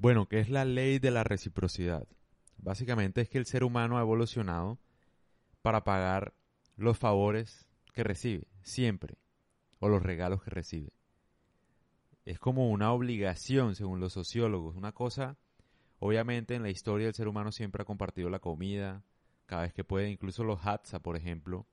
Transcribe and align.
Bueno, 0.00 0.28
¿qué 0.28 0.40
es 0.40 0.48
la 0.48 0.64
ley 0.64 0.98
de 0.98 1.10
la 1.10 1.24
reciprocidad? 1.24 2.08
Básicamente 2.56 3.20
es 3.20 3.28
que 3.28 3.36
el 3.36 3.44
ser 3.44 3.64
humano 3.64 3.98
ha 3.98 4.00
evolucionado 4.00 4.78
para 5.60 5.84
pagar 5.84 6.32
los 6.78 6.96
favores 6.96 7.68
que 7.92 8.02
recibe, 8.02 8.46
siempre, 8.62 9.18
o 9.78 9.90
los 9.90 10.02
regalos 10.02 10.42
que 10.42 10.48
recibe. 10.48 10.94
Es 12.24 12.38
como 12.38 12.70
una 12.70 12.94
obligación, 12.94 13.74
según 13.74 14.00
los 14.00 14.14
sociólogos, 14.14 14.74
una 14.74 14.92
cosa, 14.92 15.36
obviamente 15.98 16.54
en 16.54 16.62
la 16.62 16.70
historia 16.70 17.06
el 17.08 17.14
ser 17.14 17.28
humano 17.28 17.52
siempre 17.52 17.82
ha 17.82 17.84
compartido 17.84 18.30
la 18.30 18.38
comida, 18.38 19.04
cada 19.44 19.64
vez 19.64 19.74
que 19.74 19.84
puede, 19.84 20.08
incluso 20.08 20.44
los 20.44 20.66
Hatsa, 20.66 21.00
por 21.00 21.14
ejemplo. 21.14 21.66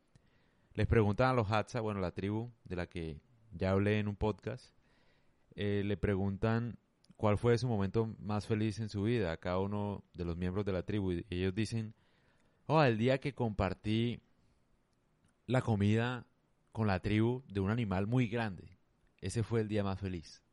Les 0.73 0.85
preguntan 0.85 1.29
a 1.29 1.33
los 1.33 1.49
Hatsa, 1.49 1.79
bueno, 1.79 2.01
la 2.01 2.11
tribu 2.11 2.51
de 2.65 2.75
la 2.75 2.87
que 2.87 3.21
ya 3.53 3.71
hablé 3.71 3.99
en 3.99 4.09
un 4.09 4.17
podcast, 4.17 4.75
eh, 5.55 5.81
le 5.85 5.95
preguntan 5.95 6.77
cuál 7.17 7.37
fue 7.37 7.57
su 7.57 7.67
momento 7.67 8.15
más 8.19 8.45
feliz 8.45 8.79
en 8.79 8.89
su 8.89 9.03
vida 9.03 9.35
cada 9.37 9.59
uno 9.59 10.03
de 10.13 10.23
los 10.23 10.37
miembros 10.37 10.65
de 10.65 10.71
la 10.71 10.83
tribu. 10.83 11.11
Y 11.11 11.25
ellos 11.29 11.53
dicen, 11.53 11.93
oh, 12.67 12.81
el 12.81 12.97
día 12.97 13.17
que 13.17 13.33
compartí 13.33 14.21
la 15.47 15.61
comida 15.61 16.25
con 16.71 16.87
la 16.87 16.99
tribu 16.99 17.43
de 17.47 17.59
un 17.59 17.71
animal 17.71 18.07
muy 18.07 18.27
grande. 18.27 18.77
Ese 19.19 19.43
fue 19.43 19.61
el 19.61 19.67
día 19.67 19.83
más 19.83 19.99
feliz. 19.99 20.43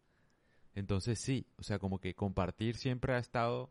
Entonces 0.75 1.21
sí, 1.21 1.47
o 1.59 1.63
sea, 1.63 1.79
como 1.79 2.01
que 2.01 2.15
compartir 2.15 2.77
siempre 2.77 3.15
ha 3.15 3.19
estado 3.19 3.71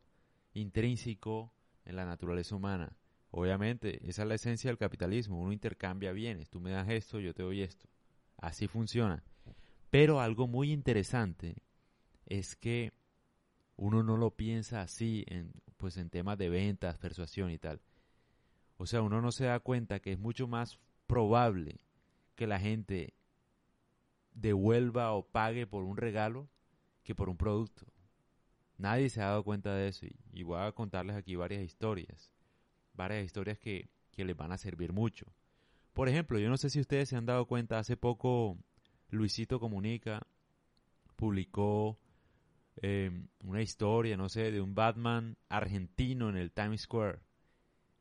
intrínseco 0.54 1.52
en 1.86 1.96
la 1.96 2.06
naturaleza 2.06 2.56
humana. 2.56 2.96
Obviamente, 3.32 4.08
esa 4.08 4.22
es 4.22 4.28
la 4.28 4.36
esencia 4.36 4.70
del 4.70 4.78
capitalismo. 4.78 5.40
Uno 5.40 5.52
intercambia 5.52 6.12
bienes. 6.12 6.52
Tú 6.52 6.60
me 6.60 6.70
das 6.70 6.88
esto, 6.90 7.20
yo 7.20 7.34
te 7.34 7.42
doy 7.42 7.62
esto. 7.62 7.88
Así 8.38 8.68
funciona. 8.68 9.24
Pero 9.90 10.22
algo 10.22 10.48
muy 10.48 10.72
interesante 10.72 11.56
es 12.26 12.56
que 12.56 12.94
uno 13.76 14.04
no 14.04 14.18
lo 14.18 14.32
piensa 14.32 14.82
así 14.82 15.26
en, 15.28 15.52
pues 15.78 15.98
en 15.98 16.10
temas 16.10 16.38
de 16.38 16.50
ventas, 16.50 16.98
persuasión 16.98 17.52
y 17.52 17.58
tal. 17.58 17.82
O 18.78 18.86
sea, 18.86 19.02
uno 19.02 19.22
no 19.22 19.32
se 19.32 19.46
da 19.46 19.60
cuenta 19.60 20.00
que 20.00 20.14
es 20.14 20.20
mucho 20.20 20.48
más 20.48 20.80
probable 21.08 21.80
que 22.36 22.48
la 22.48 22.60
gente 22.60 23.14
devuelva 24.34 25.14
o 25.14 25.28
pague 25.28 25.68
por 25.68 25.84
un 25.84 25.98
regalo 25.98 26.50
que 27.04 27.16
por 27.16 27.30
un 27.30 27.38
producto. 27.38 27.86
Nadie 28.78 29.10
se 29.10 29.22
ha 29.22 29.26
dado 29.26 29.44
cuenta 29.44 29.76
de 29.76 29.88
eso 29.88 30.06
y, 30.32 30.44
voy 30.44 30.60
a 30.60 30.72
contarles 30.72 31.16
aquí 31.16 31.36
varias 31.36 31.64
historias. 31.64 32.32
Varias 32.94 33.26
historias 33.26 33.60
que, 33.60 33.90
que 34.12 34.26
les 34.26 34.36
van 34.36 34.52
a 34.52 34.58
servir 34.58 34.94
mucho. 34.94 35.26
Por 35.94 36.10
ejemplo, 36.10 36.40
yo 36.40 36.50
no 36.50 36.58
sé 36.58 36.70
si 36.70 36.80
ustedes 36.80 37.10
se 37.10 37.16
han 37.16 37.26
dado 37.26 37.46
cuenta, 37.46 37.78
hace 37.78 37.98
poco 37.98 38.58
Luisito 39.10 39.60
Comunica 39.60 40.26
publicó 41.16 42.00
Em, 42.78 43.28
una 43.44 43.62
historia, 43.62 44.18
no 44.18 44.30
sé, 44.30 44.52
de 44.52 44.62
un 44.62 44.76
Batman 44.76 45.38
argentino 45.50 46.30
en 46.30 46.38
el 46.38 46.52
Times 46.52 46.82
Square. 46.82 47.20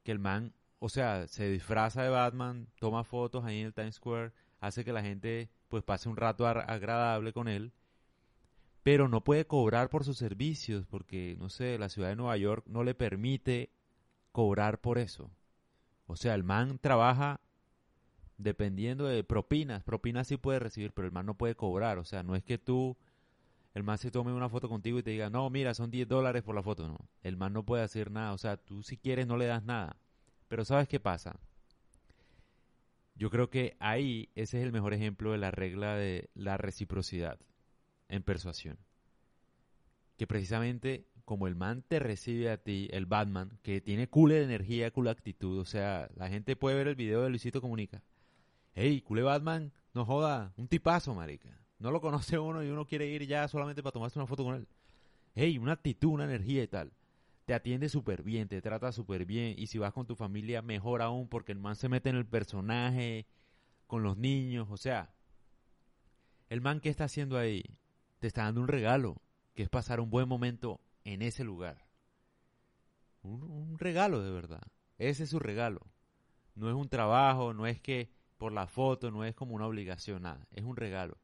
Que 0.02 0.12
el 0.12 0.18
man, 0.18 0.52
o 0.78 0.88
sea, 0.88 1.28
se 1.28 1.48
disfraza 1.50 2.02
de 2.02 2.08
Batman, 2.08 2.68
toma 2.80 3.04
fotos 3.04 3.44
ahí 3.44 3.60
en 3.60 3.66
el 3.66 3.74
Times 3.74 3.96
Square, 3.96 4.32
hace 4.60 4.84
que 4.84 4.92
la 4.92 5.02
gente 5.02 5.50
pues 5.68 5.82
pase 5.82 6.08
un 6.08 6.16
rato 6.16 6.46
agradable 6.46 7.32
con 7.32 7.48
él, 7.48 7.72
pero 8.82 9.08
no 9.08 9.22
puede 9.22 9.46
cobrar 9.46 9.88
por 9.90 10.04
sus 10.04 10.18
servicios 10.18 10.86
porque, 10.86 11.36
no 11.38 11.48
sé, 11.48 11.78
la 11.78 11.88
ciudad 11.88 12.08
de 12.08 12.16
Nueva 12.16 12.36
York 12.36 12.64
no 12.66 12.82
le 12.84 12.94
permite 12.94 13.70
cobrar 14.32 14.80
por 14.80 14.98
eso. 14.98 15.30
O 16.06 16.16
sea, 16.16 16.34
el 16.34 16.42
man 16.42 16.78
trabaja 16.80 17.40
dependiendo 18.38 19.06
de 19.06 19.24
propinas. 19.24 19.84
Propinas 19.84 20.26
sí 20.26 20.36
puede 20.36 20.58
recibir, 20.58 20.92
pero 20.92 21.06
el 21.06 21.12
man 21.12 21.26
no 21.26 21.34
puede 21.34 21.54
cobrar. 21.54 21.98
O 21.98 22.04
sea, 22.04 22.22
no 22.22 22.34
es 22.34 22.42
que 22.42 22.58
tú 22.58 22.96
el 23.74 23.82
man 23.82 23.98
se 23.98 24.10
tome 24.10 24.32
una 24.32 24.48
foto 24.48 24.68
contigo 24.68 24.98
y 24.98 25.02
te 25.02 25.10
diga, 25.10 25.30
no, 25.30 25.48
mira, 25.48 25.72
son 25.74 25.90
10 25.90 26.06
dólares 26.06 26.42
por 26.42 26.54
la 26.54 26.62
foto. 26.62 26.86
No, 26.88 26.98
el 27.22 27.36
man 27.36 27.52
no 27.52 27.64
puede 27.64 27.82
hacer 27.82 28.10
nada. 28.10 28.32
O 28.32 28.38
sea, 28.38 28.56
tú 28.56 28.82
si 28.82 28.96
quieres 28.96 29.26
no 29.26 29.36
le 29.36 29.46
das 29.46 29.64
nada. 29.64 29.96
Pero 30.48 30.64
¿sabes 30.64 30.88
qué 30.88 31.00
pasa? 31.00 31.40
Yo 33.14 33.30
creo 33.30 33.48
que 33.48 33.76
ahí 33.80 34.28
ese 34.34 34.58
es 34.58 34.64
el 34.64 34.72
mejor 34.72 34.92
ejemplo 34.92 35.32
de 35.32 35.38
la 35.38 35.50
regla 35.50 35.94
de 35.94 36.28
la 36.34 36.58
reciprocidad 36.58 37.38
en 38.08 38.22
persuasión. 38.22 38.78
Que 40.18 40.26
precisamente 40.26 41.06
como 41.24 41.46
el 41.46 41.54
man 41.54 41.82
te 41.86 41.98
recibe 41.98 42.50
a 42.50 42.58
ti, 42.58 42.88
el 42.92 43.06
Batman, 43.06 43.58
que 43.62 43.80
tiene 43.80 44.08
cool 44.08 44.30
de 44.30 44.42
energía, 44.42 44.90
cool 44.90 45.08
actitud, 45.08 45.58
o 45.58 45.64
sea, 45.64 46.10
la 46.16 46.28
gente 46.28 46.56
puede 46.56 46.76
ver 46.76 46.88
el 46.88 46.96
video 46.96 47.22
de 47.22 47.30
Luisito 47.30 47.60
Comunica. 47.60 48.02
Hey, 48.74 49.00
cool 49.02 49.22
Batman, 49.22 49.72
no 49.94 50.04
joda, 50.04 50.52
un 50.56 50.68
tipazo, 50.68 51.14
marica. 51.14 51.61
No 51.82 51.90
lo 51.90 52.00
conoce 52.00 52.38
uno 52.38 52.62
y 52.62 52.68
uno 52.68 52.86
quiere 52.86 53.08
ir 53.08 53.26
ya 53.26 53.48
solamente 53.48 53.82
para 53.82 53.92
tomarse 53.92 54.16
una 54.16 54.28
foto 54.28 54.44
con 54.44 54.54
él. 54.54 54.68
Hey, 55.34 55.58
una 55.58 55.72
actitud, 55.72 56.10
una 56.10 56.24
energía 56.24 56.62
y 56.62 56.68
tal. 56.68 56.92
Te 57.44 57.54
atiende 57.54 57.88
súper 57.88 58.22
bien, 58.22 58.46
te 58.46 58.62
trata 58.62 58.92
súper 58.92 59.26
bien. 59.26 59.56
Y 59.58 59.66
si 59.66 59.78
vas 59.78 59.92
con 59.92 60.06
tu 60.06 60.14
familia, 60.14 60.62
mejor 60.62 61.02
aún, 61.02 61.26
porque 61.26 61.50
el 61.50 61.58
man 61.58 61.74
se 61.74 61.88
mete 61.88 62.08
en 62.08 62.14
el 62.14 62.24
personaje, 62.24 63.26
con 63.88 64.04
los 64.04 64.16
niños. 64.16 64.68
O 64.70 64.76
sea, 64.76 65.12
el 66.50 66.60
man 66.60 66.78
que 66.78 66.88
está 66.88 67.02
haciendo 67.02 67.36
ahí, 67.36 67.64
te 68.20 68.28
está 68.28 68.44
dando 68.44 68.60
un 68.60 68.68
regalo, 68.68 69.20
que 69.56 69.64
es 69.64 69.68
pasar 69.68 69.98
un 69.98 70.08
buen 70.08 70.28
momento 70.28 70.80
en 71.02 71.20
ese 71.20 71.42
lugar. 71.42 71.88
Un, 73.22 73.42
un 73.42 73.76
regalo 73.80 74.22
de 74.22 74.30
verdad. 74.30 74.62
Ese 74.98 75.24
es 75.24 75.30
su 75.30 75.40
regalo. 75.40 75.80
No 76.54 76.68
es 76.68 76.76
un 76.76 76.88
trabajo, 76.88 77.54
no 77.54 77.66
es 77.66 77.80
que 77.80 78.12
por 78.38 78.52
la 78.52 78.68
foto, 78.68 79.10
no 79.10 79.24
es 79.24 79.34
como 79.34 79.56
una 79.56 79.66
obligación, 79.66 80.22
nada. 80.22 80.46
Es 80.52 80.62
un 80.62 80.76
regalo. 80.76 81.18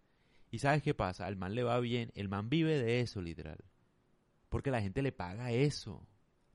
Y 0.50 0.58
sabes 0.60 0.82
qué 0.82 0.94
pasa, 0.94 1.26
al 1.26 1.36
man 1.36 1.54
le 1.54 1.62
va 1.62 1.78
bien, 1.80 2.10
el 2.14 2.28
man 2.28 2.48
vive 2.48 2.78
de 2.78 3.00
eso, 3.00 3.20
literal. 3.20 3.58
Porque 4.48 4.70
la 4.70 4.80
gente 4.80 5.02
le 5.02 5.12
paga 5.12 5.52
eso. 5.52 6.06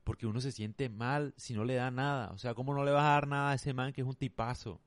Porque 0.02 0.26
uno 0.26 0.40
se 0.40 0.52
siente 0.52 0.88
mal 0.88 1.32
si 1.36 1.54
no 1.54 1.64
le 1.64 1.74
da 1.74 1.90
nada. 1.90 2.30
O 2.32 2.38
sea, 2.38 2.54
¿cómo 2.54 2.74
no 2.74 2.84
le 2.84 2.90
vas 2.90 3.04
a 3.04 3.10
dar 3.10 3.28
nada 3.28 3.52
a 3.52 3.54
ese 3.54 3.72
man 3.72 3.92
que 3.92 4.02
es 4.02 4.06
un 4.06 4.16
tipazo? 4.16 4.80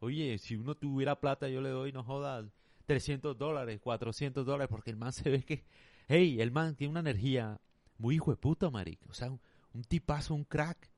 Oye, 0.00 0.38
si 0.38 0.56
uno 0.56 0.74
tuviera 0.74 1.20
plata, 1.20 1.48
yo 1.48 1.60
le 1.60 1.70
doy, 1.70 1.92
no 1.92 2.04
jodas, 2.04 2.44
300 2.86 3.36
dólares, 3.36 3.80
400 3.80 4.44
dólares, 4.44 4.68
porque 4.70 4.90
el 4.90 4.96
man 4.96 5.12
se 5.12 5.30
ve 5.30 5.42
que, 5.42 5.64
hey, 6.08 6.40
el 6.40 6.50
man 6.50 6.76
tiene 6.76 6.90
una 6.90 7.00
energía 7.00 7.60
muy 7.96 8.16
hijo 8.16 8.30
de 8.30 8.36
puta, 8.36 8.70
marica. 8.70 9.06
O 9.08 9.14
sea, 9.14 9.30
un, 9.30 9.84
tipazo, 9.84 10.34
un 10.34 10.44
crack. 10.44 10.90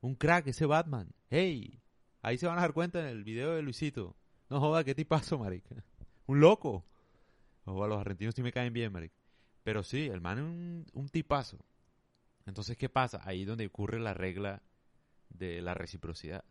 Un 0.00 0.14
crack, 0.14 0.46
ese 0.46 0.66
Batman. 0.66 1.12
Hey, 1.30 1.80
ahí 2.22 2.38
se 2.38 2.46
van 2.46 2.58
a 2.58 2.62
dar 2.62 2.72
cuenta 2.72 3.00
en 3.00 3.06
el 3.06 3.24
video 3.24 3.54
de 3.54 3.62
Luisito. 3.62 4.16
No 4.48 4.60
jodas, 4.60 4.84
qué 4.84 4.94
tipazo, 4.94 5.38
marica. 5.38 5.74
Un 6.26 6.40
loco. 6.40 6.84
O 7.70 7.84
a 7.84 7.88
los 7.88 8.00
argentinos 8.00 8.34
sí 8.34 8.42
me 8.42 8.52
caen 8.52 8.72
bien. 8.72 8.92
Pero 9.62 9.82
sí, 9.82 10.06
el 10.06 10.20
man 10.20 10.38
es 10.38 10.44
un, 10.44 10.86
un 10.92 11.08
tipazo. 11.08 11.58
Entonces, 12.46 12.76
¿qué 12.76 12.88
pasa? 12.88 13.20
Ahí 13.24 13.44
donde 13.44 13.66
ocurre 13.66 14.00
la 14.00 14.14
regla 14.14 14.62
de 15.28 15.60
la 15.60 15.74
reciprocidad. 15.74 16.44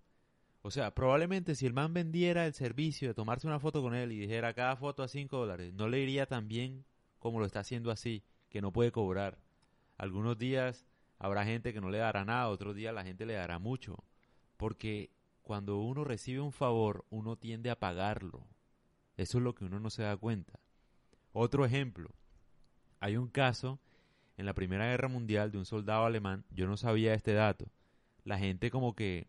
O 0.61 0.71
sea, 0.71 0.93
probablemente 0.93 1.55
si 1.55 1.65
el 1.65 1.73
man 1.73 1.93
vendiera 1.93 2.45
el 2.45 2.53
servicio 2.53 3.07
de 3.07 3.13
tomarse 3.13 3.47
una 3.47 3.59
foto 3.59 3.81
con 3.81 3.95
él 3.95 4.11
y 4.11 4.19
dijera 4.19 4.53
cada 4.53 4.75
foto 4.75 5.01
a 5.01 5.07
5 5.07 5.37
dólares, 5.37 5.73
no 5.73 5.87
le 5.87 5.99
iría 5.99 6.25
tan 6.25 6.47
bien 6.47 6.85
como 7.19 7.39
lo 7.39 7.45
está 7.45 7.61
haciendo 7.61 7.89
así, 7.89 8.23
que 8.49 8.61
no 8.61 8.71
puede 8.71 8.91
cobrar. 8.91 9.39
Algunos 9.97 10.37
días 10.37 10.85
habrá 11.19 11.45
gente 11.45 11.73
que 11.73 11.81
no 11.81 11.89
le 11.89 11.99
dará 11.99 12.25
nada, 12.25 12.49
otros 12.49 12.75
días 12.75 12.93
la 12.93 13.03
gente 13.03 13.25
le 13.25 13.33
dará 13.33 13.59
mucho. 13.59 14.03
Porque 14.57 15.11
cuando 15.41 15.77
uno 15.79 16.03
recibe 16.03 16.41
un 16.41 16.51
favor, 16.51 17.05
uno 17.09 17.37
tiende 17.37 17.69
a 17.69 17.79
pagarlo. 17.79 18.45
Eso 19.15 19.37
es 19.37 19.43
lo 19.43 19.55
que 19.55 19.65
uno 19.65 19.79
no 19.79 19.89
se 19.89 20.03
da 20.03 20.17
cuenta. 20.17 20.59
Otro 21.33 21.65
ejemplo, 21.65 22.09
hay 22.99 23.17
un 23.17 23.27
caso 23.27 23.79
en 24.37 24.45
la 24.45 24.53
Primera 24.53 24.85
Guerra 24.85 25.07
Mundial 25.07 25.51
de 25.51 25.57
un 25.57 25.65
soldado 25.65 26.05
alemán, 26.05 26.45
yo 26.51 26.67
no 26.67 26.77
sabía 26.77 27.13
este 27.13 27.33
dato. 27.33 27.71
La 28.23 28.37
gente 28.37 28.69
como 28.69 28.95
que, 28.95 29.27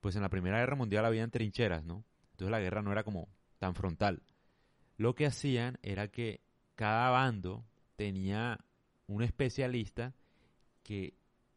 pues 0.00 0.16
en 0.16 0.22
la 0.22 0.28
Primera 0.28 0.58
Guerra 0.58 0.76
Mundial 0.76 1.04
habían 1.04 1.30
trincheras, 1.30 1.84
¿no? 1.84 2.04
Entonces 2.32 2.50
la 2.50 2.60
guerra 2.60 2.82
no 2.82 2.92
era 2.92 3.04
como 3.04 3.28
tan 3.58 3.74
frontal. 3.74 4.22
Lo 4.96 5.14
que 5.14 5.26
hacían 5.26 5.78
era 5.82 6.08
que 6.08 6.40
cada 6.76 7.10
bando 7.10 7.64
tenía 7.96 8.64
un 9.06 9.22
especialista 9.22 10.14
que 10.82 11.14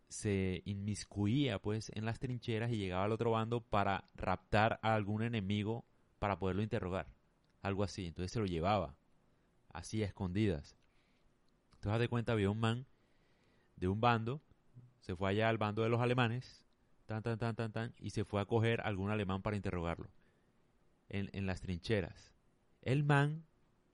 se 0.10 0.62
inmiscuía 0.66 1.60
pues 1.60 1.92
en 1.94 2.06
las 2.06 2.20
trincheras 2.20 2.72
y 2.72 2.78
llegaba 2.78 3.04
al 3.04 3.12
otro 3.12 3.32
bando 3.32 3.62
para 3.62 4.06
raptar 4.16 4.80
a 4.82 4.96
algún 4.96 5.22
enemigo 5.22 5.86
para 6.20 6.40
poderlo 6.40 6.64
interrogar. 6.64 7.08
Algo 7.62 7.84
así. 7.84 8.06
Entonces 8.06 8.32
se 8.32 8.40
lo 8.40 8.46
llevaba 8.46 8.96
así 9.78 10.02
escondidas. 10.02 10.76
Entonces, 11.74 12.00
de 12.00 12.10
cuenta, 12.10 12.32
había 12.32 12.50
un 12.50 12.60
man 12.60 12.86
de 13.76 13.88
un 13.88 14.02
bando, 14.02 14.42
se 15.02 15.16
fue 15.16 15.30
allá 15.30 15.50
al 15.50 15.60
bando 15.60 15.84
de 15.84 15.90
los 15.90 16.02
alemanes, 16.02 16.66
tan, 17.06 17.22
tan, 17.22 17.38
tan, 17.38 17.56
tan, 17.56 17.72
tan, 17.72 17.94
y 18.00 18.10
se 18.10 18.26
fue 18.26 18.42
a 18.42 18.46
coger 18.46 18.82
algún 18.82 19.12
alemán 19.12 19.44
para 19.44 19.56
interrogarlo 19.56 20.10
en, 21.10 21.30
en 21.32 21.46
las 21.46 21.62
trincheras. 21.62 22.34
El 22.82 23.04
man 23.04 23.46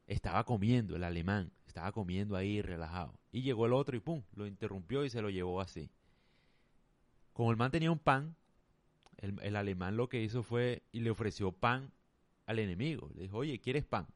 estaba 0.07 0.45
comiendo, 0.45 0.95
el 0.95 1.03
alemán, 1.03 1.51
estaba 1.68 1.91
comiendo 1.91 2.38
ahí 2.38 2.62
relajado. 2.62 3.19
Y 3.33 3.41
llegó 3.41 3.65
el 3.65 3.74
otro 3.74 3.97
y 3.97 4.00
pum, 4.00 4.24
lo 4.36 4.47
interrumpió 4.47 5.03
y 5.03 5.09
se 5.09 5.21
lo 5.21 5.29
llevó 5.29 5.59
así. 5.59 5.89
Como 7.33 7.51
el 7.51 7.57
man 7.57 7.71
tenía 7.71 7.91
un 7.91 8.00
pan, 8.00 8.38
el, 9.18 9.38
el, 9.41 9.57
alemán 9.57 9.97
lo 9.97 10.07
que 10.07 10.24
hizo 10.24 10.44
fue 10.44 10.83
y 10.94 11.01
le 11.01 11.09
ofreció 11.09 11.51
pan 11.51 11.91
al 12.45 12.59
enemigo. 12.59 13.12
Le 13.15 13.24
dijo, 13.24 13.38
oye, 13.38 13.59
¿quieres 13.59 13.83
pan? 13.83 14.07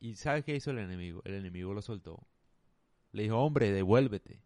¿Y 0.00 0.16
sabes 0.16 0.44
qué 0.44 0.54
hizo 0.54 0.70
el 0.70 0.78
enemigo? 0.78 1.22
El 1.24 1.34
enemigo 1.34 1.72
lo 1.72 1.82
soltó. 1.82 2.26
Le 3.12 3.24
dijo, 3.24 3.38
hombre, 3.38 3.72
devuélvete. 3.72 4.42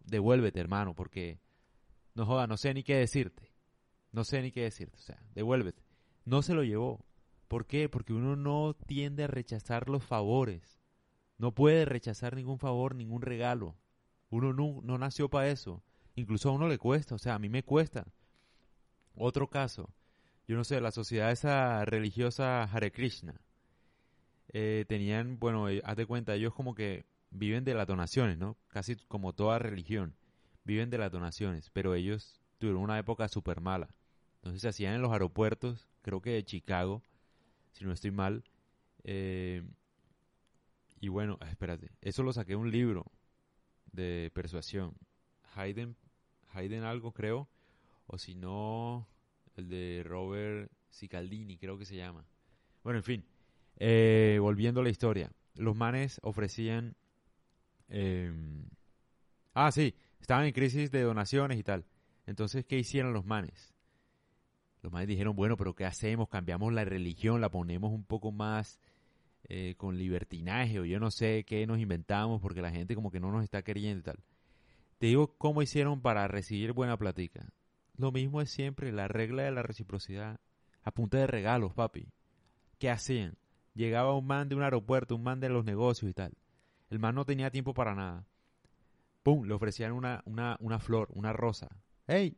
Devuélvete, 0.00 0.60
hermano, 0.60 0.94
porque 0.94 1.40
no 2.14 2.26
joda, 2.26 2.46
no 2.46 2.56
sé 2.56 2.74
ni 2.74 2.82
qué 2.82 2.96
decirte. 2.96 3.52
No 4.12 4.24
sé 4.24 4.42
ni 4.42 4.52
qué 4.52 4.62
decirte. 4.62 4.98
O 4.98 5.02
sea, 5.02 5.20
devuélvete. 5.34 5.82
No 6.24 6.42
se 6.42 6.54
lo 6.54 6.62
llevó. 6.62 7.04
¿Por 7.48 7.66
qué? 7.66 7.88
Porque 7.88 8.12
uno 8.12 8.36
no 8.36 8.74
tiende 8.86 9.24
a 9.24 9.28
rechazar 9.28 9.88
los 9.88 10.04
favores. 10.04 10.80
No 11.38 11.52
puede 11.52 11.84
rechazar 11.84 12.36
ningún 12.36 12.58
favor, 12.58 12.94
ningún 12.94 13.22
regalo. 13.22 13.76
Uno 14.30 14.52
no, 14.52 14.80
no 14.82 14.98
nació 14.98 15.28
para 15.28 15.48
eso. 15.48 15.82
Incluso 16.14 16.48
a 16.48 16.52
uno 16.52 16.68
le 16.68 16.78
cuesta. 16.78 17.14
O 17.14 17.18
sea, 17.18 17.34
a 17.34 17.38
mí 17.38 17.48
me 17.48 17.62
cuesta. 17.62 18.06
Otro 19.14 19.48
caso. 19.48 19.90
Yo 20.46 20.56
no 20.56 20.64
sé, 20.64 20.80
la 20.80 20.90
sociedad 20.90 21.32
esa 21.32 21.84
religiosa 21.84 22.62
Hare 22.64 22.92
Krishna. 22.92 23.40
Eh, 24.56 24.84
tenían, 24.86 25.38
bueno, 25.40 25.68
eh, 25.68 25.82
haz 25.84 25.96
de 25.96 26.06
cuenta, 26.06 26.34
ellos 26.36 26.54
como 26.54 26.76
que 26.76 27.04
viven 27.30 27.64
de 27.64 27.74
las 27.74 27.88
donaciones, 27.88 28.38
¿no? 28.38 28.56
Casi 28.68 28.94
como 29.08 29.32
toda 29.32 29.58
religión. 29.58 30.14
Viven 30.62 30.90
de 30.90 30.98
las 30.98 31.10
donaciones. 31.10 31.70
Pero 31.70 31.94
ellos 31.94 32.40
tuvieron 32.58 32.80
una 32.80 32.98
época 32.98 33.28
súper 33.28 33.60
mala. 33.60 33.88
Entonces 34.36 34.62
se 34.62 34.68
hacían 34.68 34.94
en 34.94 35.02
los 35.02 35.12
aeropuertos, 35.12 35.88
creo 36.02 36.22
que 36.22 36.30
de 36.30 36.44
Chicago, 36.44 37.02
si 37.72 37.84
no 37.84 37.92
estoy 37.92 38.12
mal. 38.12 38.44
Eh, 39.02 39.62
y 41.00 41.08
bueno, 41.08 41.36
ah, 41.40 41.50
espérate, 41.50 41.90
eso 42.00 42.22
lo 42.22 42.32
saqué 42.32 42.54
un 42.54 42.70
libro 42.70 43.10
de 43.90 44.30
persuasión. 44.34 44.94
Hayden, 45.56 45.96
Hayden 46.52 46.84
algo 46.84 47.12
creo, 47.12 47.48
o 48.06 48.18
si 48.18 48.36
no, 48.36 49.08
el 49.56 49.68
de 49.68 50.02
Robert 50.06 50.70
Cicaldini 50.90 51.58
creo 51.58 51.76
que 51.76 51.84
se 51.84 51.96
llama. 51.96 52.24
Bueno, 52.84 52.98
en 52.98 53.04
fin, 53.04 53.24
eh, 53.76 54.38
volviendo 54.40 54.80
a 54.80 54.84
la 54.84 54.90
historia. 54.90 55.30
Los 55.54 55.76
manes 55.76 56.20
ofrecían... 56.22 56.96
Em, 57.88 58.68
ah, 59.52 59.70
sí, 59.70 59.94
estaban 60.20 60.46
en 60.46 60.52
crisis 60.52 60.90
de 60.90 61.02
donaciones 61.02 61.58
y 61.58 61.62
tal. 61.62 61.84
Entonces, 62.26 62.64
¿qué 62.64 62.78
hicieron 62.78 63.12
los 63.12 63.26
manes? 63.26 63.74
Los 64.82 64.92
manes 64.92 65.08
dijeron, 65.08 65.36
bueno, 65.36 65.56
pero 65.56 65.74
¿qué 65.74 65.84
hacemos? 65.84 66.28
Cambiamos 66.28 66.72
la 66.72 66.84
religión, 66.84 67.40
la 67.40 67.50
ponemos 67.50 67.92
un 67.92 68.04
poco 68.04 68.32
más 68.32 68.78
eh, 69.48 69.74
con 69.76 69.98
libertinaje 69.98 70.80
o 70.80 70.86
yo 70.86 70.98
no 70.98 71.10
sé 71.10 71.44
qué 71.44 71.66
nos 71.66 71.78
inventamos 71.78 72.40
porque 72.40 72.62
la 72.62 72.70
gente 72.70 72.94
como 72.94 73.10
que 73.10 73.20
no 73.20 73.30
nos 73.30 73.44
está 73.44 73.62
queriendo 73.62 74.00
y 74.00 74.02
tal. 74.02 74.18
Te 74.98 75.08
digo 75.08 75.36
cómo 75.36 75.60
hicieron 75.60 76.00
para 76.00 76.26
recibir 76.28 76.72
buena 76.72 76.96
plática. 76.96 77.46
Lo 77.96 78.10
mismo 78.10 78.40
es 78.40 78.50
siempre 78.50 78.90
la 78.92 79.06
regla 79.06 79.42
de 79.42 79.50
la 79.52 79.62
reciprocidad. 79.62 80.40
A 80.82 80.90
punta 80.90 81.18
de 81.18 81.26
regalos, 81.26 81.74
papi. 81.74 82.08
¿Qué 82.78 82.90
hacían? 82.90 83.36
Llegaba 83.74 84.16
un 84.16 84.26
man 84.26 84.48
de 84.48 84.54
un 84.54 84.62
aeropuerto, 84.62 85.16
un 85.16 85.22
man 85.22 85.40
de 85.40 85.48
los 85.48 85.64
negocios 85.64 86.10
y 86.10 86.14
tal. 86.14 86.32
El 86.90 86.98
man 86.98 87.14
no 87.14 87.24
tenía 87.24 87.50
tiempo 87.50 87.74
para 87.74 87.94
nada. 87.94 88.26
¡Pum! 89.22 89.46
Le 89.46 89.54
ofrecían 89.54 89.92
una, 89.92 90.22
una, 90.26 90.56
una 90.60 90.78
flor, 90.78 91.08
una 91.12 91.32
rosa. 91.32 91.68
¡Hey! 92.06 92.36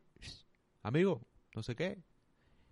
Amigo, 0.82 1.22
no 1.54 1.62
sé 1.62 1.76
qué. 1.76 2.02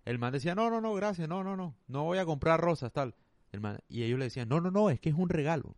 El 0.05 0.19
man 0.19 0.33
decía, 0.33 0.55
no, 0.55 0.69
no, 0.69 0.81
no, 0.81 0.93
gracias, 0.93 1.27
no, 1.27 1.43
no, 1.43 1.55
no. 1.55 1.75
No 1.87 2.03
voy 2.03 2.17
a 2.17 2.25
comprar 2.25 2.59
rosas, 2.61 2.91
tal. 2.91 3.15
El 3.51 3.59
man, 3.59 3.79
y 3.87 4.03
ellos 4.03 4.19
le 4.19 4.25
decían, 4.25 4.49
no, 4.49 4.61
no, 4.61 4.71
no, 4.71 4.89
es 4.89 4.99
que 4.99 5.09
es 5.09 5.15
un 5.15 5.29
regalo. 5.29 5.75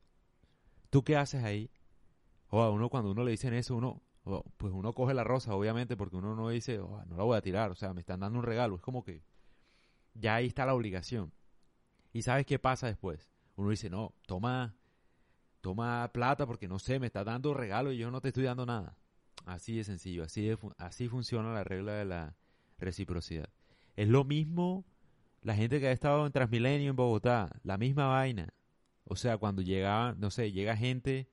¿Tú 0.89 1.03
qué 1.03 1.15
haces 1.15 1.43
ahí? 1.43 1.69
O 2.49 2.69
uno 2.71 2.89
cuando 2.89 3.11
uno 3.11 3.23
le 3.23 3.31
dicen 3.31 3.53
eso, 3.53 3.75
uno, 3.75 4.01
pues 4.57 4.73
uno 4.73 4.93
coge 4.93 5.13
la 5.13 5.23
rosa, 5.23 5.53
obviamente, 5.53 5.97
porque 5.97 6.15
uno 6.15 6.35
no 6.35 6.49
dice, 6.49 6.77
no 6.77 7.17
la 7.17 7.23
voy 7.23 7.37
a 7.37 7.41
tirar, 7.41 7.71
o 7.71 7.75
sea, 7.75 7.93
me 7.93 8.01
están 8.01 8.19
dando 8.19 8.39
un 8.39 8.45
regalo. 8.45 8.75
Es 8.75 8.81
como 8.81 9.03
que 9.03 9.21
ya 10.13 10.35
ahí 10.35 10.47
está 10.47 10.65
la 10.65 10.73
obligación. 10.73 11.31
¿Y 12.17 12.23
sabes 12.23 12.47
qué 12.47 12.57
pasa 12.57 12.87
después? 12.87 13.29
Uno 13.57 13.69
dice, 13.69 13.91
no, 13.91 14.15
toma, 14.25 14.75
toma 15.61 16.09
plata 16.11 16.47
porque 16.47 16.67
no 16.67 16.79
sé, 16.79 16.97
me 16.97 17.05
está 17.05 17.23
dando 17.23 17.53
regalo 17.53 17.91
y 17.91 17.99
yo 17.99 18.09
no 18.09 18.21
te 18.21 18.29
estoy 18.29 18.45
dando 18.45 18.65
nada. 18.65 18.97
Así 19.45 19.77
de 19.77 19.83
sencillo, 19.83 20.23
así, 20.23 20.49
así 20.79 21.09
funciona 21.09 21.53
la 21.53 21.63
regla 21.63 21.93
de 21.93 22.05
la 22.05 22.35
reciprocidad. 22.79 23.49
Es 23.95 24.07
lo 24.07 24.23
mismo 24.23 24.83
la 25.43 25.53
gente 25.53 25.79
que 25.79 25.89
ha 25.89 25.91
estado 25.91 26.25
en 26.25 26.31
Transmilenio 26.31 26.89
en 26.89 26.95
Bogotá, 26.95 27.51
la 27.61 27.77
misma 27.77 28.07
vaina. 28.07 28.51
O 29.03 29.15
sea, 29.15 29.37
cuando 29.37 29.61
llega, 29.61 30.15
no 30.17 30.31
sé, 30.31 30.51
llega 30.51 30.75
gente 30.75 31.29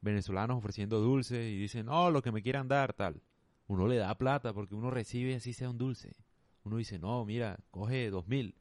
venezolanos 0.00 0.56
ofreciendo 0.56 0.98
dulces 0.98 1.46
y 1.46 1.58
dicen, 1.58 1.90
oh, 1.90 2.10
lo 2.10 2.22
que 2.22 2.32
me 2.32 2.42
quieran 2.42 2.68
dar, 2.68 2.94
tal. 2.94 3.20
Uno 3.66 3.86
le 3.86 3.96
da 3.96 4.16
plata 4.16 4.54
porque 4.54 4.74
uno 4.74 4.90
recibe 4.90 5.34
así 5.34 5.52
sea 5.52 5.68
un 5.68 5.76
dulce. 5.76 6.16
Uno 6.64 6.78
dice, 6.78 6.98
no, 6.98 7.22
mira, 7.26 7.58
coge 7.70 8.08
dos 8.08 8.26
mil. 8.28 8.54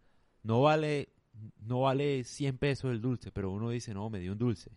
No 0.43 0.63
vale, 0.63 1.13
no 1.59 1.81
vale 1.81 2.23
100 2.23 2.57
pesos 2.57 2.91
el 2.91 3.01
dulce, 3.01 3.31
pero 3.31 3.51
uno 3.51 3.69
dice, 3.69 3.93
no, 3.93 4.09
me 4.09 4.19
dio 4.19 4.33
un 4.33 4.37
dulce. 4.37 4.71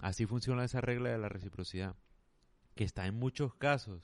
Así 0.00 0.26
funciona 0.26 0.64
esa 0.64 0.80
regla 0.80 1.10
de 1.10 1.18
la 1.18 1.28
reciprocidad, 1.28 1.96
que 2.74 2.84
está 2.84 3.06
en 3.06 3.14
muchos 3.14 3.54
casos. 3.54 4.02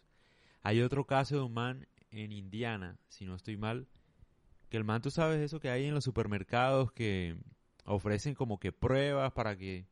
Hay 0.63 0.81
otro 0.81 1.07
caso 1.07 1.37
de 1.37 1.43
un 1.43 1.55
man 1.55 1.87
en 2.11 2.33
Indiana, 2.33 2.99
si 3.09 3.25
no 3.25 3.35
estoy 3.35 3.57
mal, 3.57 3.87
que 4.69 4.77
el 4.77 4.85
man, 4.85 5.03
tú 5.03 5.11
sabes 5.11 5.41
eso 5.41 5.61
que 5.61 5.71
hay 5.71 5.85
en 5.87 5.95
los 5.95 6.05
supermercados 6.05 6.91
que 6.93 7.37
ofrecen 7.85 8.35
como 8.35 8.59
que 8.59 8.73
pruebas 8.73 9.33
para 9.33 9.57
que 9.57 9.87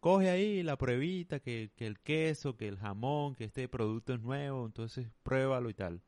coge 0.00 0.30
ahí 0.30 0.62
la 0.62 0.76
pruebita, 0.76 1.40
que, 1.40 1.70
que 1.76 1.86
el 1.86 2.00
queso, 2.00 2.56
que 2.56 2.68
el 2.68 2.78
jamón, 2.78 3.34
que 3.34 3.44
este 3.44 3.68
producto 3.68 4.14
es 4.14 4.20
nuevo, 4.20 4.66
entonces 4.66 5.08
pruébalo 5.22 5.70
y 5.70 5.74
tal. 5.74 6.02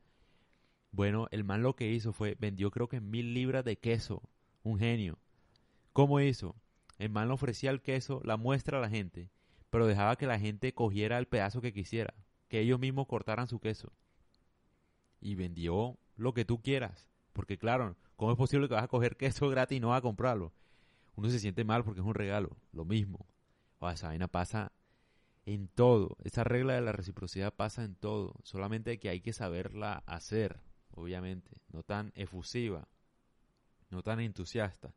Bueno, 0.91 1.27
el 1.31 1.43
man 1.43 1.61
lo 1.61 1.75
que 1.75 1.91
hizo 1.91 2.13
fue, 2.13 2.35
vendió 2.39 2.71
creo 2.71 2.87
que 2.87 3.01
mil 3.01 3.33
libras 3.33 3.63
de 3.63 3.77
queso. 3.77 4.21
Un 4.67 4.79
genio. 4.79 5.17
¿Cómo 5.93 6.19
hizo? 6.19 6.53
El 6.97 7.09
man 7.09 7.31
ofrecía 7.31 7.69
el 7.69 7.81
queso, 7.81 8.19
la 8.25 8.35
muestra 8.35 8.79
a 8.79 8.81
la 8.81 8.89
gente, 8.89 9.31
pero 9.69 9.87
dejaba 9.87 10.17
que 10.17 10.27
la 10.27 10.39
gente 10.39 10.73
cogiera 10.73 11.17
el 11.19 11.25
pedazo 11.25 11.61
que 11.61 11.71
quisiera, 11.71 12.13
que 12.49 12.59
ellos 12.59 12.77
mismos 12.77 13.07
cortaran 13.07 13.47
su 13.47 13.61
queso. 13.61 13.93
Y 15.21 15.35
vendió 15.35 15.97
lo 16.17 16.33
que 16.33 16.43
tú 16.43 16.61
quieras. 16.61 17.07
Porque 17.31 17.57
claro, 17.57 17.95
¿cómo 18.17 18.33
es 18.33 18.37
posible 18.37 18.67
que 18.67 18.73
vas 18.73 18.83
a 18.83 18.89
coger 18.89 19.15
queso 19.15 19.47
gratis 19.49 19.77
y 19.77 19.79
no 19.79 19.87
vas 19.87 19.99
a 19.99 20.01
comprarlo? 20.01 20.51
Uno 21.15 21.29
se 21.29 21.39
siente 21.39 21.63
mal 21.63 21.85
porque 21.85 22.01
es 22.01 22.05
un 22.05 22.13
regalo. 22.13 22.57
Lo 22.73 22.83
mismo. 22.83 23.25
O 23.79 23.89
esa 23.89 24.07
vaina 24.07 24.27
pasa 24.27 24.73
en 25.45 25.69
todo. 25.69 26.17
Esa 26.25 26.43
regla 26.43 26.73
de 26.73 26.81
la 26.81 26.91
reciprocidad 26.91 27.53
pasa 27.53 27.85
en 27.85 27.95
todo. 27.95 28.35
Solamente 28.43 28.99
que 28.99 29.07
hay 29.07 29.21
que 29.21 29.31
saberla 29.31 30.03
hacer 30.07 30.59
obviamente, 30.97 31.61
no 31.69 31.83
tan 31.83 32.11
efusiva, 32.15 32.87
no 33.89 34.01
tan 34.03 34.19
entusiasta. 34.19 34.93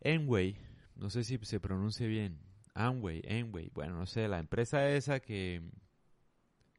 Enway, 0.00 0.56
no 0.96 1.10
sé 1.10 1.24
si 1.24 1.38
se 1.38 1.60
pronuncia 1.60 2.06
bien, 2.06 2.38
Amway, 2.74 3.22
Enway, 3.24 3.70
bueno, 3.72 3.96
no 3.96 4.06
sé, 4.06 4.28
la 4.28 4.38
empresa 4.38 4.88
esa 4.90 5.20
que, 5.20 5.62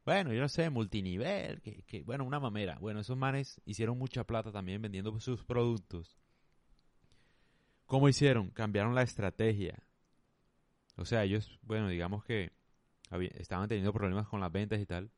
bueno, 0.04 0.32
yo 0.32 0.40
no 0.40 0.48
sé, 0.48 0.68
multinivel, 0.70 1.60
que, 1.62 1.82
que, 1.82 2.02
bueno, 2.02 2.24
una 2.24 2.38
mamera. 2.38 2.78
Bueno, 2.78 3.00
esos 3.00 3.16
manes 3.16 3.60
hicieron 3.64 3.98
mucha 3.98 4.24
plata 4.24 4.52
también 4.52 4.82
vendiendo 4.82 5.18
sus 5.20 5.44
productos. 5.44 6.18
¿Cómo 7.86 8.08
hicieron? 8.08 8.50
Cambiaron 8.50 8.94
la 8.94 9.02
estrategia. 9.02 9.82
O 10.96 11.04
sea, 11.04 11.24
ellos, 11.24 11.58
bueno, 11.62 11.88
digamos 11.88 12.24
que 12.24 12.52
estaban 13.38 13.68
teniendo 13.68 13.92
problemas 13.92 14.28
con 14.28 14.40
las 14.40 14.52
ventas 14.52 14.80
y 14.80 14.86
tal, 14.86 15.10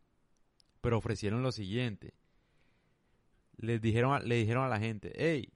pero 0.80 0.98
ofrecieron 0.98 1.42
lo 1.42 1.52
siguiente 1.52 2.14
les 3.58 3.80
dijeron, 3.80 4.26
le 4.26 4.36
dijeron 4.36 4.64
a 4.64 4.68
la 4.68 4.78
gente, 4.78 5.12
hey, 5.16 5.52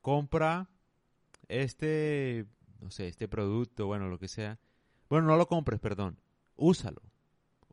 compra 0.00 0.68
este, 1.48 2.46
no 2.80 2.90
sé, 2.90 3.08
este 3.08 3.28
producto, 3.28 3.86
bueno, 3.86 4.08
lo 4.08 4.18
que 4.18 4.28
sea. 4.28 4.58
Bueno, 5.08 5.26
no 5.26 5.36
lo 5.36 5.46
compres, 5.46 5.80
perdón. 5.80 6.18
Úsalo. 6.56 7.02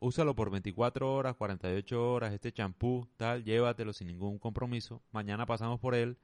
Úsalo 0.00 0.34
por 0.34 0.50
24 0.50 1.12
horas, 1.12 1.36
48 1.36 2.12
horas, 2.12 2.32
este 2.32 2.52
champú, 2.52 3.08
tal, 3.16 3.44
llévatelo 3.44 3.92
sin 3.92 4.08
ningún 4.08 4.38
compromiso. 4.38 5.02
Mañana 5.12 5.46
pasamos 5.46 5.80
por 5.80 5.94
él 5.94 6.18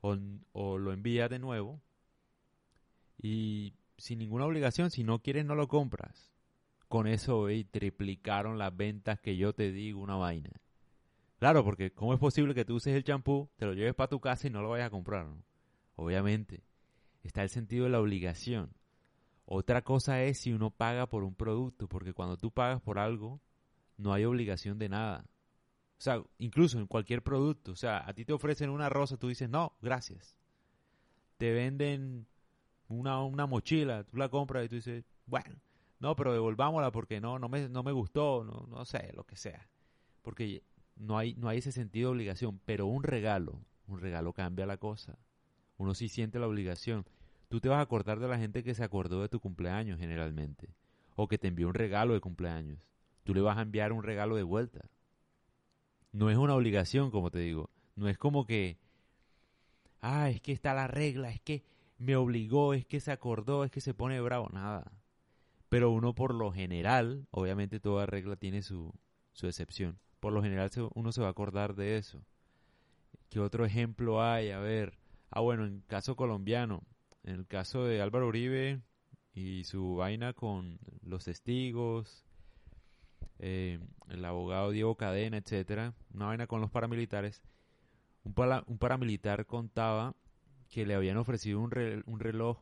o, 0.00 0.78
lo 0.78 0.92
envías 0.92 1.30
de 1.30 1.38
nuevo. 1.38 1.80
Y 3.22 3.74
sin 3.96 4.18
ninguna 4.18 4.46
obligación, 4.46 4.90
si 4.90 5.04
no 5.04 5.20
quieres 5.20 5.44
no 5.44 5.54
lo 5.54 5.68
compras. 5.68 6.32
Con 6.88 7.06
eso, 7.06 7.48
hey, 7.48 7.64
triplicaron 7.64 8.58
las 8.58 8.76
ventas 8.76 9.20
que 9.20 9.36
yo 9.36 9.52
te 9.52 9.70
digo 9.70 10.00
una 10.00 10.16
vaina. 10.16 10.50
Claro, 11.40 11.64
porque 11.64 11.90
¿cómo 11.90 12.12
es 12.12 12.20
posible 12.20 12.54
que 12.54 12.66
tú 12.66 12.74
uses 12.74 12.94
el 12.94 13.02
champú, 13.02 13.48
te 13.56 13.64
lo 13.64 13.72
lleves 13.72 13.94
para 13.94 14.10
tu 14.10 14.20
casa 14.20 14.46
y 14.46 14.50
no 14.50 14.60
lo 14.60 14.68
vayas 14.68 14.88
a 14.88 14.90
comprar? 14.90 15.26
Obviamente, 15.96 16.62
está 17.22 17.42
el 17.42 17.48
sentido 17.48 17.84
de 17.84 17.90
la 17.90 17.98
obligación. 17.98 18.74
Otra 19.46 19.80
cosa 19.80 20.22
es 20.22 20.38
si 20.38 20.52
uno 20.52 20.70
paga 20.70 21.06
por 21.06 21.24
un 21.24 21.34
producto, 21.34 21.88
porque 21.88 22.12
cuando 22.12 22.36
tú 22.36 22.50
pagas 22.50 22.82
por 22.82 22.98
algo, 22.98 23.40
no 23.96 24.12
hay 24.12 24.26
obligación 24.26 24.78
de 24.78 24.90
nada. 24.90 25.24
O 25.98 26.02
sea, 26.02 26.22
incluso 26.36 26.78
en 26.78 26.86
cualquier 26.86 27.22
producto, 27.22 27.72
o 27.72 27.76
sea, 27.76 28.06
a 28.06 28.12
ti 28.12 28.26
te 28.26 28.34
ofrecen 28.34 28.68
una 28.68 28.90
rosa, 28.90 29.16
tú 29.16 29.28
dices, 29.28 29.48
no, 29.48 29.72
gracias. 29.80 30.36
Te 31.38 31.52
venden 31.52 32.26
una, 32.88 33.24
una 33.24 33.46
mochila, 33.46 34.04
tú 34.04 34.18
la 34.18 34.28
compras 34.28 34.66
y 34.66 34.68
tú 34.68 34.74
dices, 34.74 35.06
bueno, 35.24 35.56
no, 36.00 36.14
pero 36.16 36.34
devolvámosla 36.34 36.92
porque 36.92 37.18
no, 37.18 37.38
no 37.38 37.48
me, 37.48 37.66
no 37.70 37.82
me 37.82 37.92
gustó, 37.92 38.44
no, 38.44 38.66
no 38.68 38.84
sé, 38.84 39.10
lo 39.14 39.24
que 39.24 39.36
sea. 39.36 39.66
Porque 40.20 40.62
no 41.00 41.16
hay, 41.18 41.34
no 41.34 41.48
hay 41.48 41.58
ese 41.58 41.72
sentido 41.72 42.10
de 42.10 42.16
obligación, 42.16 42.60
pero 42.64 42.86
un 42.86 43.02
regalo, 43.02 43.64
un 43.88 44.00
regalo 44.00 44.32
cambia 44.32 44.66
la 44.66 44.76
cosa. 44.76 45.18
Uno 45.78 45.94
sí 45.94 46.08
siente 46.08 46.38
la 46.38 46.46
obligación. 46.46 47.06
Tú 47.48 47.60
te 47.60 47.68
vas 47.68 47.78
a 47.78 47.82
acordar 47.82 48.20
de 48.20 48.28
la 48.28 48.38
gente 48.38 48.62
que 48.62 48.74
se 48.74 48.84
acordó 48.84 49.22
de 49.22 49.28
tu 49.28 49.40
cumpleaños 49.40 49.98
generalmente. 49.98 50.68
o 51.16 51.28
que 51.28 51.36
te 51.36 51.48
envíe 51.48 51.64
un 51.64 51.74
regalo 51.74 52.14
de 52.14 52.20
cumpleaños. 52.20 52.78
Tú 53.24 53.34
le 53.34 53.42
vas 53.42 53.58
a 53.58 53.62
enviar 53.62 53.92
un 53.92 54.02
regalo 54.02 54.36
de 54.36 54.42
vuelta. 54.42 54.88
No 56.12 56.30
es 56.30 56.38
una 56.38 56.54
obligación, 56.54 57.10
como 57.10 57.30
te 57.30 57.40
digo. 57.40 57.68
No 57.94 58.08
es 58.08 58.16
como 58.16 58.46
que, 58.46 58.78
ah, 60.00 60.30
es 60.30 60.40
que 60.40 60.52
está 60.52 60.72
la 60.72 60.86
regla, 60.86 61.30
es 61.30 61.40
que 61.40 61.62
me 61.98 62.16
obligó, 62.16 62.72
es 62.72 62.86
que 62.86 63.00
se 63.00 63.12
acordó, 63.12 63.64
es 63.64 63.70
que 63.70 63.82
se 63.82 63.92
pone 63.92 64.20
bravo. 64.20 64.48
Nada. 64.50 64.92
Pero 65.68 65.90
uno 65.90 66.14
por 66.14 66.34
lo 66.34 66.52
general, 66.52 67.26
obviamente 67.30 67.80
toda 67.80 68.06
regla 68.06 68.36
tiene 68.36 68.62
su, 68.62 68.94
su 69.32 69.46
excepción. 69.46 69.98
Por 70.20 70.32
lo 70.32 70.42
general 70.42 70.70
uno 70.94 71.12
se 71.12 71.20
va 71.20 71.28
a 71.28 71.30
acordar 71.30 71.74
de 71.74 71.96
eso. 71.96 72.22
¿Qué 73.30 73.40
otro 73.40 73.64
ejemplo 73.64 74.22
hay? 74.22 74.50
A 74.50 74.58
ver. 74.58 74.98
Ah, 75.30 75.40
bueno, 75.40 75.64
en 75.64 75.80
caso 75.82 76.16
colombiano, 76.16 76.82
en 77.24 77.36
el 77.36 77.46
caso 77.46 77.84
de 77.84 78.02
Álvaro 78.02 78.28
Uribe 78.28 78.80
y 79.32 79.64
su 79.64 79.96
vaina 79.96 80.32
con 80.32 80.78
los 81.02 81.24
testigos, 81.24 82.24
eh, 83.38 83.78
el 84.08 84.24
abogado 84.24 84.70
Diego 84.70 84.96
Cadena, 84.96 85.38
etcétera, 85.38 85.94
una 86.12 86.26
vaina 86.26 86.46
con 86.46 86.60
los 86.60 86.70
paramilitares. 86.70 87.42
Un, 88.24 88.34
paramilitar 88.78 89.46
contaba 89.46 90.14
que 90.68 90.84
le 90.84 90.94
habían 90.94 91.16
ofrecido 91.16 91.60
un, 91.60 91.70
reloj 91.70 92.58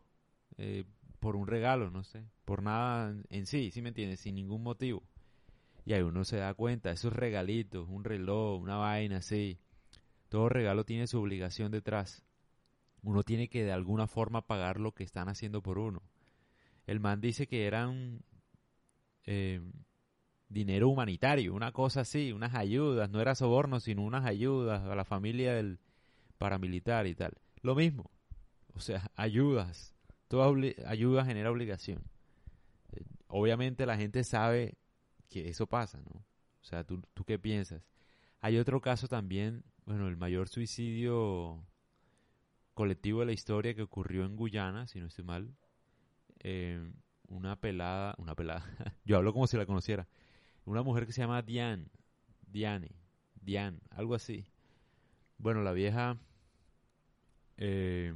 eh, 0.57 0.85
por 1.19 1.35
un 1.35 1.47
regalo, 1.49 1.91
no 1.91 2.05
sé, 2.05 2.25
por 2.45 2.63
nada 2.63 3.15
en 3.31 3.47
sí, 3.47 3.71
¿sí 3.73 3.83
me 3.83 3.89
entiendes? 3.89 4.21
Sin 4.21 4.37
ningún 4.37 4.63
motivo. 4.63 5.03
Y 5.89 5.95
ahí 5.95 6.03
uno 6.03 6.23
se 6.23 6.37
da 6.37 6.53
cuenta, 6.53 6.91
esos 6.91 7.15
regalitos, 7.15 7.89
un 7.89 8.05
reloj, 8.05 8.61
una 8.61 8.77
vaina 8.77 9.17
así, 9.17 9.59
todo 10.29 10.51
regalo 10.51 10.85
tiene 10.85 11.07
su 11.07 11.19
obligación 11.19 11.73
detrás. 11.73 12.27
Uno 13.01 13.23
tiene 13.23 13.49
que 13.49 13.65
de 13.65 13.73
alguna 13.73 14.07
forma 14.07 14.47
pagar 14.47 14.81
lo 14.81 14.93
que 14.93 15.03
están 15.03 15.31
haciendo 15.31 15.63
por 15.63 15.79
uno. 15.79 16.03
El 16.87 17.01
man 17.01 17.23
dice 17.23 17.47
que 17.47 17.67
eran 17.67 18.21
eh, 19.25 19.63
dinero 20.51 20.91
humanitario, 20.91 21.55
una 21.55 21.73
cosa 21.73 22.03
así, 22.03 22.33
unas 22.33 22.55
ayudas, 22.55 23.09
no 23.09 23.23
era 23.23 23.35
soborno, 23.35 23.81
sino 23.81 24.03
unas 24.03 24.27
ayudas 24.27 24.83
a 24.83 24.95
la 24.95 25.07
familia 25.07 25.55
del 25.55 25.79
paramilitar 26.37 27.07
y 27.07 27.15
tal. 27.15 27.33
Lo 27.63 27.75
mismo, 27.75 28.11
o 28.75 28.81
sea, 28.81 29.11
ayudas, 29.17 29.95
toda 30.29 30.55
ayuda 30.85 31.25
genera 31.25 31.51
obligación. 31.51 32.03
Eh, 32.93 33.07
obviamente 33.29 33.87
la 33.87 33.97
gente 33.97 34.23
sabe 34.23 34.77
que 35.29 35.49
eso 35.49 35.67
pasa, 35.67 36.01
¿no? 36.01 36.25
O 36.61 36.65
sea, 36.65 36.85
¿tú, 36.85 37.03
¿tú 37.15 37.25
qué 37.25 37.39
piensas? 37.39 37.83
Hay 38.41 38.59
otro 38.59 38.81
caso 38.81 39.09
también 39.09 39.65
bueno, 39.89 40.07
el 40.07 40.19
mayor 40.19 40.51
suicidio 40.51 41.67
colectivo 42.75 43.21
de 43.21 43.27
la 43.27 43.33
historia 43.33 43.75
que 43.75 43.81
ocurrió 43.81 44.27
en 44.27 44.37
Guyana, 44.37 44.87
si 44.87 45.01
no 45.01 45.07
estoy 45.07 45.25
mal. 45.25 45.57
Eh, 46.41 46.93
una 47.29 47.59
pelada, 47.59 48.15
una 48.19 48.35
pelada, 48.35 48.67
yo 49.07 49.17
hablo 49.17 49.33
como 49.33 49.47
si 49.47 49.57
la 49.57 49.65
conociera. 49.65 50.07
Una 50.67 50.83
mujer 50.83 51.07
que 51.07 51.15
se 51.15 51.23
llama 51.23 51.41
Diane, 51.41 51.87
Diane, 52.47 52.91
Diane, 53.41 53.81
algo 53.89 54.15
así. 54.15 54.45
Bueno, 55.39 55.63
la 55.63 55.73
vieja 55.73 56.19
eh, 57.57 58.13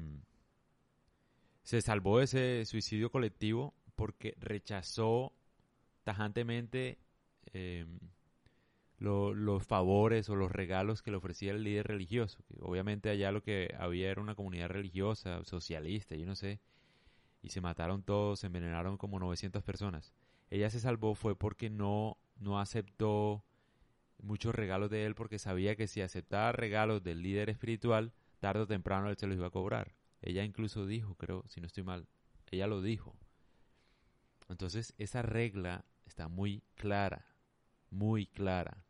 se 1.62 1.81
salvó 1.81 2.19
de 2.19 2.25
ese 2.25 2.64
suicidio 2.66 3.11
colectivo 3.11 3.73
porque 3.95 4.35
rechazó 4.38 5.33
tajantemente 6.05 6.99
eh, 7.53 7.87
los 8.99 9.65
favores 9.65 10.29
o 10.29 10.37
los 10.37 10.53
regalos 10.53 11.03
que 11.03 11.11
le 11.11 11.17
ofrecía 11.17 11.53
el 11.53 11.65
líder 11.65 11.89
religioso. 11.89 12.39
obviamente 12.61 13.11
allá 13.11 13.33
lo 13.33 13.43
que 13.43 13.75
había 13.79 14.11
era 14.11 14.21
una 14.21 14.37
comunidad 14.37 14.69
religiosa, 14.69 15.45
socialista, 15.45 16.15
yo 16.15 16.27
no 16.27 16.37
sé, 16.37 16.61
y 17.43 17.49
se 17.49 17.61
mataron 17.61 18.03
todos, 18.03 18.41
se 18.41 18.47
envenenaron 18.47 18.97
como 18.97 19.19
900 19.19 19.63
personas. 19.65 20.13
Ella 20.51 20.71
se 20.71 20.79
salvó 20.81 21.15
fue 21.15 21.35
porque 21.35 21.71
no, 21.71 22.17
no 22.39 22.61
aceptó 22.61 23.45
muchos 24.23 24.55
regalos 24.55 24.91
de 24.91 25.05
él 25.07 25.15
porque 25.15 25.39
sabía 25.39 25.75
que 25.75 25.89
si 25.89 26.01
aceptaba 26.01 26.53
regalos 26.53 27.03
del 27.03 27.23
líder 27.23 27.51
espiritual, 27.51 28.13
tarde 28.39 28.63
o 28.63 28.67
temprano 28.67 29.11
él 29.11 29.17
se 29.17 29.27
los 29.27 29.37
iba 29.37 29.49
a 29.49 29.51
cobrar. 29.51 29.95
Ella 30.21 30.45
incluso 30.45 30.87
dijo, 30.87 31.17
creo, 31.17 31.45
si 31.49 31.61
no 31.61 31.67
estoy 31.67 31.83
mal, 31.83 32.07
ella 32.53 32.69
lo 32.69 32.81
dijo. 32.83 33.17
Entonces 34.49 34.95
esa 34.99 35.23
regla 35.23 35.85
está 36.12 36.28
muy 36.28 36.62
clara, 36.76 37.26
muy 37.90 38.26
clara 38.26 38.85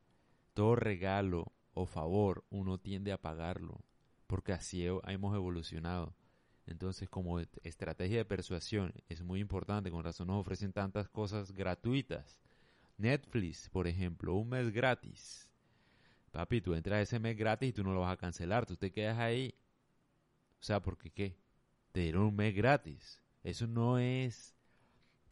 todo 0.54 0.76
regalo 0.76 1.52
o 1.74 1.86
favor 1.86 2.44
uno 2.50 2.78
tiende 2.78 3.12
a 3.12 3.20
pagarlo, 3.20 3.80
porque 4.26 4.52
así 4.52 4.86
hemos 4.86 5.34
evolucionado. 5.34 6.14
Entonces, 6.66 7.08
como 7.08 7.40
estrategia 7.40 8.18
de 8.18 8.24
persuasión 8.24 8.92
es 9.08 9.22
muy 9.22 9.40
importante, 9.40 9.90
con 9.90 10.04
razón 10.04 10.28
nos 10.28 10.40
ofrecen 10.40 10.72
tantas 10.72 11.08
cosas 11.08 11.52
gratuitas. 11.52 12.38
Netflix, 12.98 13.68
por 13.68 13.88
ejemplo, 13.88 14.34
un 14.34 14.50
mes 14.50 14.72
gratis. 14.72 15.48
Papi, 16.30 16.60
tú 16.60 16.74
entras 16.74 17.02
ese 17.02 17.18
mes 17.18 17.36
gratis 17.36 17.70
y 17.70 17.72
tú 17.72 17.82
no 17.82 17.92
lo 17.92 18.00
vas 18.00 18.12
a 18.12 18.16
cancelar, 18.16 18.64
tú 18.64 18.76
te 18.76 18.92
quedas 18.92 19.18
ahí. 19.18 19.54
O 20.60 20.62
sea, 20.62 20.80
porque 20.80 21.10
qué? 21.10 21.36
Te 21.90 22.00
dieron 22.00 22.24
un 22.24 22.36
mes 22.36 22.54
gratis. 22.54 23.20
Eso 23.42 23.66
no 23.66 23.98
es 23.98 24.54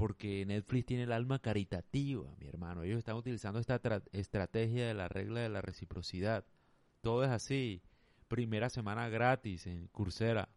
porque 0.00 0.46
Netflix 0.46 0.86
tiene 0.86 1.02
el 1.02 1.12
alma 1.12 1.40
caritativa, 1.40 2.34
mi 2.38 2.46
hermano. 2.46 2.82
Ellos 2.84 2.96
están 2.96 3.16
utilizando 3.16 3.60
esta 3.60 3.78
estrategia 4.12 4.86
de 4.86 4.94
la 4.94 5.08
regla 5.08 5.40
de 5.40 5.50
la 5.50 5.60
reciprocidad. 5.60 6.46
Todo 7.02 7.22
es 7.22 7.28
así. 7.28 7.82
Primera 8.26 8.70
semana 8.70 9.10
gratis 9.10 9.66
en 9.66 9.88
Coursera. 9.88 10.48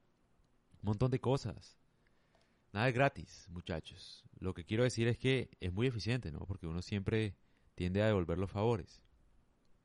Un 0.82 0.88
montón 0.88 1.12
de 1.12 1.20
cosas. 1.20 1.78
Nada 2.72 2.88
es 2.88 2.96
gratis, 2.96 3.46
muchachos. 3.50 4.24
Lo 4.40 4.54
que 4.54 4.64
quiero 4.64 4.86
decir 4.86 5.10
es 5.10 5.18
que 5.18 5.50
es 5.60 5.74
muy 5.74 5.88
eficiente, 5.88 6.32
¿no? 6.32 6.46
Porque 6.46 6.66
uno 6.66 6.82
siempre 6.82 7.36
tiende 7.76 8.02
a 8.02 8.08
devolver 8.08 8.38
los 8.38 8.50
favores. 8.50 9.02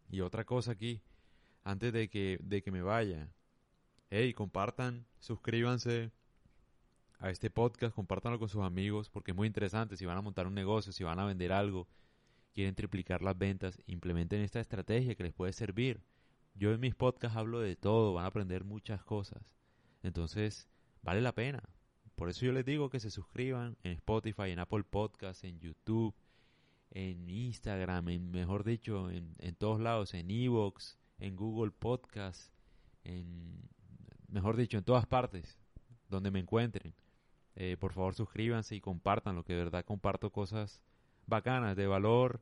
Y 0.08 0.20
otra 0.20 0.44
cosa 0.44 0.70
aquí, 0.70 1.02
antes 1.64 1.92
de 1.92 2.08
que, 2.08 2.38
de 2.44 2.62
que 2.62 2.70
me 2.70 2.82
vaya. 2.82 3.28
Hey, 4.08 4.34
compartan, 4.34 5.04
suscríbanse, 5.18 6.12
a 7.18 7.30
este 7.30 7.50
podcast, 7.50 7.94
compártanlo 7.94 8.38
con 8.38 8.48
sus 8.48 8.62
amigos 8.62 9.10
porque 9.10 9.32
es 9.32 9.37
muy 9.37 9.46
interesante. 9.46 9.96
Si 9.96 10.06
van 10.06 10.18
a 10.18 10.22
montar 10.22 10.46
un 10.46 10.54
negocio, 10.54 10.92
si 10.92 11.04
van 11.04 11.18
a 11.18 11.25
vender 11.25 11.52
algo, 11.52 11.88
quieren 12.54 12.75
triplicar 12.75 13.22
las 13.22 13.37
ventas, 13.37 13.80
implementen 13.87 14.40
esta 14.40 14.60
estrategia 14.60 15.14
que 15.14 15.25
les 15.25 15.32
puede 15.32 15.52
servir. 15.52 16.02
Yo 16.54 16.72
en 16.72 16.80
mis 16.80 16.94
podcasts 16.94 17.37
hablo 17.37 17.60
de 17.60 17.76
todo, 17.76 18.14
van 18.14 18.25
a 18.25 18.28
aprender 18.28 18.64
muchas 18.64 19.02
cosas. 19.04 19.42
Entonces, 20.02 20.68
vale 21.02 21.20
la 21.20 21.34
pena. 21.34 21.62
Por 22.14 22.28
eso 22.28 22.46
yo 22.46 22.52
les 22.52 22.64
digo 22.64 22.90
que 22.90 23.00
se 23.00 23.10
suscriban 23.10 23.76
en 23.82 23.92
Spotify, 23.92 24.50
en 24.50 24.58
Apple 24.58 24.82
Podcasts, 24.82 25.44
en 25.44 25.60
YouTube, 25.60 26.14
en 26.90 27.28
Instagram, 27.28 28.08
en, 28.08 28.30
mejor 28.30 28.64
dicho, 28.64 29.10
en, 29.10 29.37
en 29.38 29.54
todos 29.54 29.80
lados, 29.80 30.14
en 30.14 30.30
Evox, 30.30 30.98
en 31.18 31.37
Google 31.37 31.70
Podcasts, 31.70 32.52
en, 33.04 33.68
mejor 34.28 34.56
dicho, 34.56 34.78
en 34.78 34.84
todas 34.84 35.06
partes 35.06 35.58
donde 36.08 36.30
me 36.30 36.40
encuentren. 36.40 36.94
Eh, 37.60 37.76
por 37.76 37.92
favor 37.92 38.14
suscríbanse 38.14 38.76
y 38.76 38.80
compartan 38.80 39.34
lo 39.34 39.42
que 39.42 39.52
de 39.52 39.64
verdad 39.64 39.84
comparto 39.84 40.30
cosas 40.30 40.80
bacanas, 41.26 41.76
de 41.76 41.88
valor, 41.88 42.40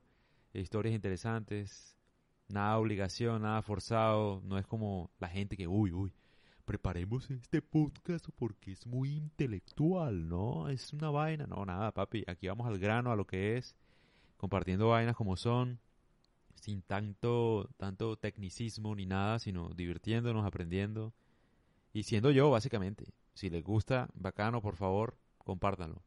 historias 0.52 0.94
interesantes, 0.94 1.96
nada 2.48 2.76
obligación, 2.76 3.40
nada 3.40 3.62
forzado, 3.62 4.42
no 4.44 4.58
es 4.58 4.66
como 4.66 5.10
la 5.18 5.28
gente 5.28 5.56
que, 5.56 5.66
uy, 5.66 5.90
uy, 5.90 6.12
preparemos 6.66 7.30
este 7.30 7.62
podcast 7.62 8.26
porque 8.36 8.72
es 8.72 8.86
muy 8.86 9.16
intelectual, 9.16 10.28
¿no? 10.28 10.68
Es 10.68 10.92
una 10.92 11.08
vaina, 11.08 11.46
no, 11.46 11.64
nada, 11.64 11.92
papi, 11.92 12.22
aquí 12.26 12.48
vamos 12.48 12.66
al 12.66 12.78
grano, 12.78 13.10
a 13.10 13.16
lo 13.16 13.26
que 13.26 13.56
es, 13.56 13.74
compartiendo 14.36 14.88
vainas 14.88 15.16
como 15.16 15.38
son, 15.38 15.80
sin 16.56 16.82
tanto, 16.82 17.70
tanto 17.78 18.18
tecnicismo 18.18 18.94
ni 18.94 19.06
nada, 19.06 19.38
sino 19.38 19.70
divirtiéndonos, 19.70 20.44
aprendiendo 20.44 21.14
y 21.94 22.02
siendo 22.02 22.30
yo, 22.32 22.50
básicamente. 22.50 23.14
Si 23.36 23.50
les 23.50 23.62
gusta, 23.62 24.08
bacano, 24.14 24.62
por 24.62 24.76
favor, 24.76 25.18
compártanlo. 25.36 26.05